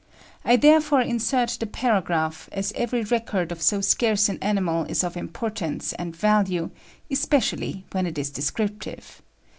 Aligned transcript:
I 0.43 0.55
therefore 0.55 1.01
insert 1.01 1.57
the 1.59 1.67
paragraph, 1.67 2.49
as 2.51 2.73
every 2.75 3.03
record 3.03 3.51
of 3.51 3.61
so 3.61 3.81
scarce 3.81 4.29
an 4.29 4.39
animal 4.41 4.85
is 4.85 5.03
of 5.03 5.15
importance 5.15 5.93
and 5.93 6.15
value, 6.15 6.71
especially 7.11 7.85
when 7.91 8.07
it 8.07 8.17
is 8.17 8.31
descriptive. 8.31 9.21